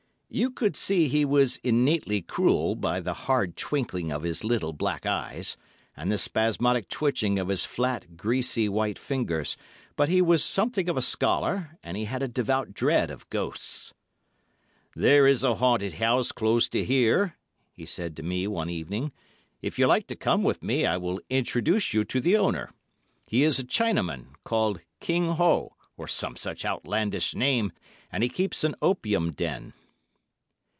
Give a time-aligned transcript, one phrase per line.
[0.33, 5.05] You could see he was innately cruel by the hard twinkling of his little black
[5.05, 5.57] eyes,
[5.93, 9.57] and the spasmodic twitching of his flat, greasy, white fingers,
[9.97, 13.93] but he was something of a scholar and he had a devout dread of ghosts.
[14.95, 17.35] "There is a haunted house close to here,"
[17.73, 19.11] he said to me one evening;
[19.61, 22.69] "if you like to come with me I will introduce you to the owner.
[23.27, 27.73] He is a Chinaman, called King Ho, or some such outlandish name,
[28.09, 29.73] and he keeps an opium den."